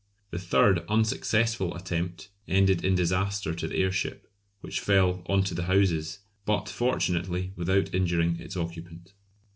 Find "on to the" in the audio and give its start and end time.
5.27-5.65